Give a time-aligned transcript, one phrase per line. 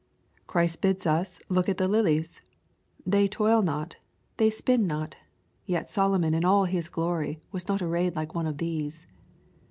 [0.47, 2.41] Christ bids us look at the lilies."
[3.13, 3.97] They toil not,
[4.37, 5.15] they «pin not
[5.67, 9.05] Yet Solomon in all his glory was not arrayed like one of these."